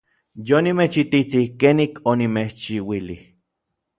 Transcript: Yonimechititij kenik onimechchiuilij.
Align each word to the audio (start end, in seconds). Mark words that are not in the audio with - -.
Yonimechititij 0.47 1.47
kenik 1.59 1.93
onimechchiuilij. 2.11 3.19